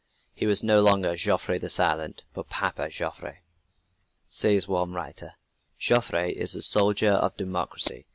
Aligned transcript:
He 0.33 0.47
was 0.47 0.63
no 0.63 0.81
longer 0.81 1.15
"Joffre 1.15 1.59
the 1.59 1.69
Silent," 1.69 2.23
but 2.33 2.49
"Papa 2.49 2.89
Joffre." 2.89 3.41
Says 4.27 4.67
one 4.67 4.93
writer: 4.93 5.33
"Joffre 5.79 6.27
is 6.35 6.53
the 6.53 6.63
soldier 6.63 7.11
of 7.11 7.37
democracy. 7.37 8.07